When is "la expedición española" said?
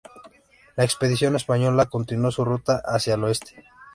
0.77-1.85